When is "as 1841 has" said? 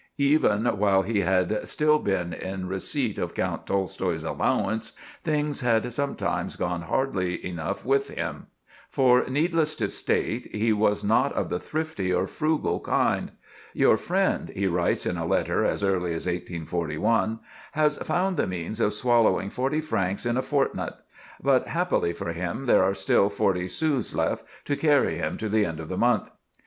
16.15-17.99